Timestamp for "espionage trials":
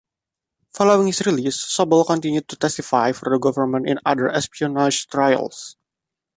4.29-5.77